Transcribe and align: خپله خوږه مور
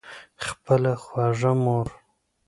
خپله 0.45 0.93
خوږه 1.03 1.51
مور 1.63 1.87